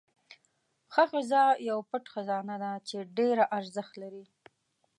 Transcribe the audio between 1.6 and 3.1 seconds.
یو پټ خزانه ده چې